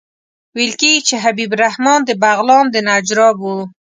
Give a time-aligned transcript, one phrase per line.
[0.55, 3.57] ویل کېږي چې حبیب الرحمن د بغلان د نجراب وو.